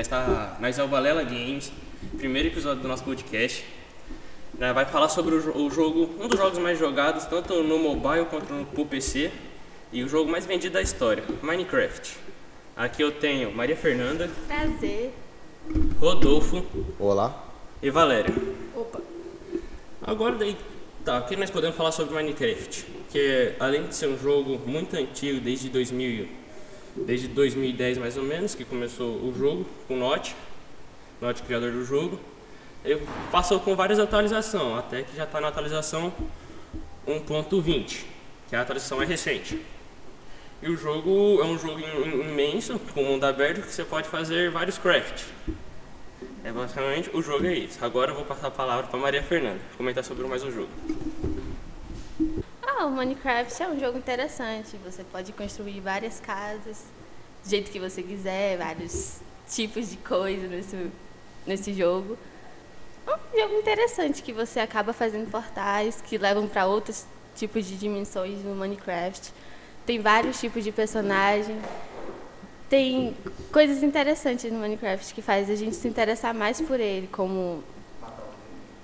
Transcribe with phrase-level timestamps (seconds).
[0.00, 1.72] está, nós é o Balela Games,
[2.16, 3.64] primeiro episódio do nosso podcast.
[4.58, 8.26] Né, vai falar sobre o, o, jogo, um dos jogos mais jogados, tanto no mobile
[8.26, 9.30] quanto no pro PC,
[9.92, 12.16] e o jogo mais vendido da história, Minecraft.
[12.76, 14.30] Aqui eu tenho Maria Fernanda.
[14.46, 15.12] Prazer.
[15.98, 16.64] Rodolfo.
[16.98, 17.44] Olá.
[17.82, 18.34] E Valéria.
[18.76, 19.00] Opa.
[20.02, 20.56] Agora daí,
[21.04, 25.40] tá, aqui nós podemos falar sobre Minecraft, que além de ser um jogo muito antigo,
[25.40, 26.28] desde 2000,
[27.06, 30.32] desde 2010 mais ou menos, que começou o jogo com Notch,
[31.20, 32.18] Notch criador do jogo,
[32.84, 36.12] ele passou com várias atualizações, até que já está na atualização
[37.06, 38.04] 1.20,
[38.48, 39.60] que a atualização é recente.
[40.60, 44.76] E o jogo é um jogo imenso, com mundo aberto, que você pode fazer vários
[44.76, 45.26] crafts.
[46.44, 47.84] É basicamente o jogo é isso.
[47.84, 50.70] Agora eu vou passar a palavra para Maria Fernanda comentar sobre mais um jogo.
[52.66, 54.76] Ah, o Minecraft é um jogo interessante.
[54.84, 56.84] Você pode construir várias casas
[57.48, 60.90] do jeito que você quiser, vários tipos de coisa nesse,
[61.46, 62.18] nesse jogo.
[63.06, 67.78] É um jogo interessante que você acaba fazendo portais que levam para outros tipos de
[67.78, 69.32] dimensões no Minecraft.
[69.86, 71.58] Tem vários tipos de personagem
[72.68, 73.16] tem
[73.50, 77.64] coisas interessantes no Minecraft que faz a gente se interessar mais por ele, como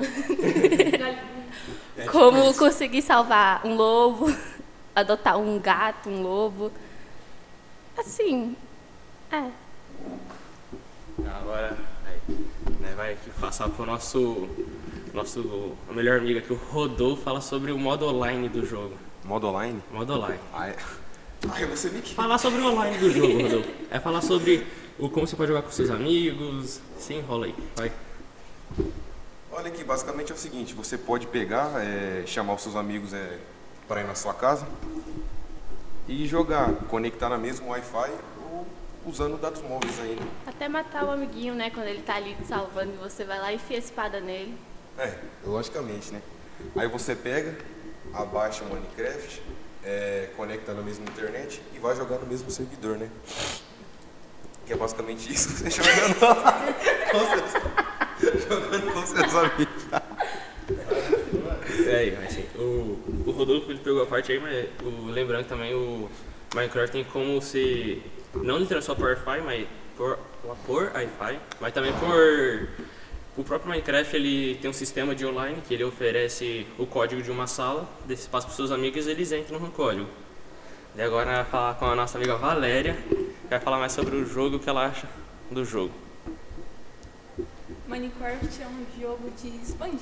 [2.10, 4.34] como conseguir salvar um lobo,
[4.96, 6.72] adotar um gato, um lobo.
[7.96, 8.56] Assim,
[9.30, 9.50] é.
[11.26, 11.76] Agora
[12.80, 14.48] né, vai aqui passar para o nosso,
[15.12, 18.94] nosso melhor amigo aqui, o Rodolfo, fala sobre o modo online do jogo.
[19.24, 19.80] Modo online?
[19.92, 20.40] Modo online.
[20.52, 20.76] Ah, é.
[21.50, 23.70] Ai, você me Falar sobre o online do jogo, Rodolfo.
[23.90, 24.66] É falar sobre
[24.98, 26.80] o como você pode jogar com seus amigos.
[26.98, 27.92] Sim, rola aí, vai.
[29.52, 33.38] Olha aqui, basicamente é o seguinte, você pode pegar, é, chamar os seus amigos é,
[33.86, 34.66] para ir na sua casa
[36.06, 38.10] e jogar, conectar na mesma Wi-Fi
[38.50, 38.66] ou
[39.06, 40.22] usando dados móveis ainda.
[40.46, 41.70] Até matar o amiguinho, né?
[41.70, 44.56] Quando ele tá ali te salvando e você vai lá e enfia a espada nele.
[44.98, 46.22] É, logicamente, né?
[46.76, 47.56] Aí você pega,
[48.12, 49.42] abaixa o Minecraft,
[49.82, 53.08] é, conecta na mesma internet e vai jogar no mesmo servidor, né?
[54.66, 56.14] Que é basicamente isso, você jogando
[57.10, 57.18] com
[58.20, 59.84] seus, jogando com seus amigos.
[61.86, 65.74] É, mas assim, o, o Rodolfo ele pegou a parte aí, mas o, lembrando também
[65.74, 66.08] o
[66.54, 68.02] Minecraft tem como se,
[68.34, 70.18] não literalmente só por Wi-Fi, mas por,
[70.66, 72.68] por Wi-Fi, mas também por
[73.36, 77.32] o próprio Minecraft ele tem um sistema de online que ele oferece o código de
[77.32, 80.08] uma sala, desse espaço para os seus amigos eles entram no código.
[80.96, 84.24] E agora vai falar com a nossa amiga Valéria, que vai falar mais sobre o
[84.24, 85.08] jogo, o que ela acha
[85.50, 85.92] do jogo.
[87.88, 89.98] Minecraft é um jogo de expandir,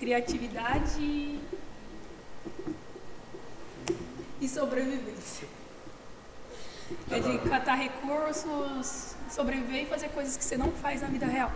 [0.00, 1.38] criatividade
[4.40, 5.46] e sobrevivência.
[7.10, 11.52] É de catar recursos, sobreviver e fazer coisas que você não faz na vida real.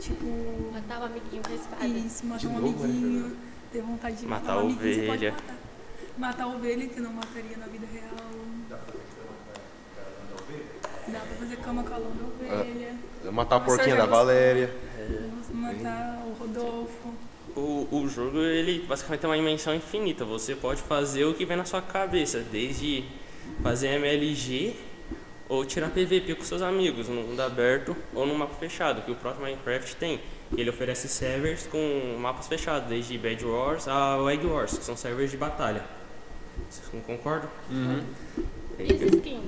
[0.00, 0.24] Tipo.
[0.72, 1.86] Matar um amiguinho com a espada.
[1.86, 3.36] Isso, matar um amiguinho.
[3.70, 5.02] Ter vontade de matar, matar um amiguinho, ovelha.
[5.02, 5.56] Você pode matar.
[6.18, 8.14] matar a ovelha que não mataria na vida real.
[11.06, 12.94] Dá pra fazer cama com a lã da ovelha.
[13.26, 14.74] Ah, matar a porquinha da Valéria.
[14.98, 15.30] É.
[15.52, 17.14] Matar o Rodolfo.
[17.90, 20.24] O, o jogo, ele basicamente tem uma dimensão infinita.
[20.24, 23.04] Você pode fazer o que vem na sua cabeça, desde
[23.62, 24.74] fazer MLG
[25.48, 29.14] ou tirar PVP com seus amigos no mundo aberto ou no mapa fechado, que o
[29.14, 30.20] próprio Minecraft tem.
[30.56, 35.30] Ele oferece servers com mapas fechados, desde Bed Wars a Egg Wars, que são servers
[35.30, 35.84] de batalha.
[36.70, 37.50] Vocês não concordam?
[37.70, 38.02] Uhum.
[38.78, 39.42] E as skins?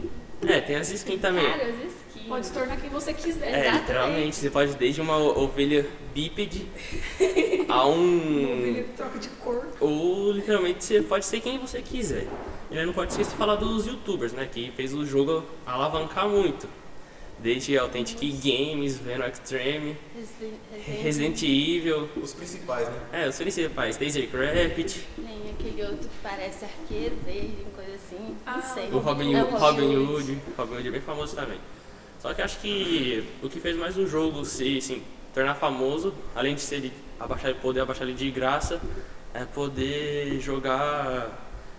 [0.46, 1.44] É, tem as skins também.
[1.44, 2.26] Cara, as skins.
[2.28, 3.46] Pode se tornar quem você quiser.
[3.46, 3.80] É, Exatamente.
[3.80, 4.36] literalmente.
[4.36, 6.66] Você pode desde uma ovelha bípede
[7.68, 8.84] a um.
[8.96, 9.66] Troca de cor.
[9.80, 12.26] Ou literalmente você pode ser quem você quiser.
[12.70, 14.48] E não pode esquecer de falar dos youtubers, né?
[14.50, 16.68] Que fez o jogo alavancar muito.
[17.38, 22.08] Desde Authentic Games, Venom Extreme, Resident, Resident Evil.
[22.16, 22.94] Os principais, né?
[23.12, 23.96] É, os principais.
[23.96, 28.36] Tasercraft, Tem aquele outro que parece arqueiro verde, coisa assim.
[28.46, 28.88] Ah, não sei.
[28.90, 30.38] o Robin, É Hood, Robin Hood.
[30.56, 31.58] Robin Hood é bem famoso também.
[32.18, 35.02] Só que acho que o que fez mais o jogo se assim,
[35.36, 36.90] tornar famoso, além de ser
[37.20, 38.80] abaixar, poder abaixar ele de graça,
[39.34, 41.28] é poder jogar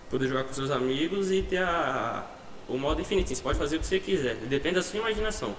[0.08, 2.24] poder jogar com seus amigos e ter a,
[2.68, 3.28] o modo infinito.
[3.34, 5.56] Você pode fazer o que você quiser, depende da sua imaginação.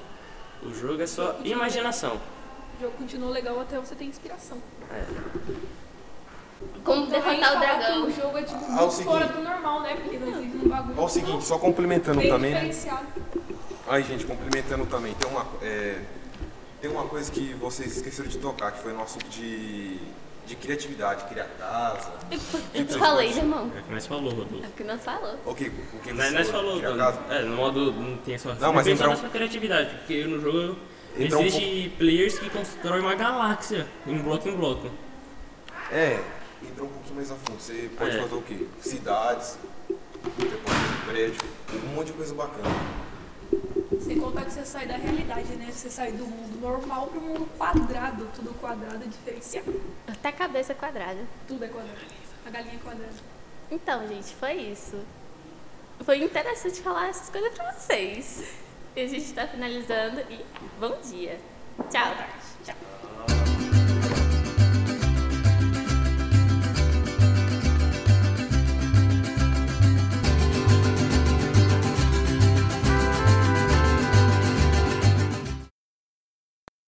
[0.64, 2.16] O jogo é só imaginação.
[2.78, 4.58] O jogo continua legal até você ter inspiração.
[4.94, 5.04] É.
[6.84, 8.08] Como derrotar o dragão.
[8.08, 9.12] O jogo é tipo Ah, muito seguinte.
[9.12, 9.96] fora do normal, né?
[9.96, 10.96] Porque não existe um bagulho.
[10.98, 12.52] Olha o seguinte, só complementando também.
[12.54, 12.62] né?
[12.66, 13.08] diferenciado.
[13.88, 16.02] Aí, gente, complementando também, tem uma, é,
[16.82, 19.98] tem uma coisa que vocês esqueceram de tocar, que foi no assunto de,
[20.46, 22.12] de criatividade, criar casa.
[22.74, 23.72] Eu te falei, né, irmão?
[23.76, 24.64] É o que nós falou, Rodolfo.
[24.64, 25.36] É o que nós falou.
[25.46, 27.20] O que, o que Nós, você nós falou, criar casa?
[27.30, 30.78] é, no modo não tem só Não, mas então- da sua criatividade, porque no jogo
[31.18, 34.90] entrar um Existe players que constroem uma galáxia em bloco em bloco.
[35.92, 36.22] É,
[36.64, 37.60] entrar um pouquinho mais a fundo.
[37.60, 38.22] Você pode É.
[38.22, 38.66] fazer o quê?
[38.80, 41.42] Cidades, você pode fazer prédio,
[41.74, 42.70] um monte de coisa bacana.
[44.10, 45.70] Sem contar que você sai da realidade, né?
[45.72, 48.28] Você sai do mundo normal pro mundo quadrado.
[48.34, 49.80] Tudo quadrado é diferenciado.
[50.08, 51.20] Até a cabeça quadrada.
[51.48, 52.00] Tudo é quadrado.
[52.44, 53.14] A galinha é quadrada.
[53.70, 55.00] Então, gente, foi isso.
[56.04, 58.52] Foi interessante falar essas coisas pra vocês.
[58.96, 60.44] E a gente tá finalizando e
[60.80, 61.40] bom dia.
[61.92, 62.16] Tchau.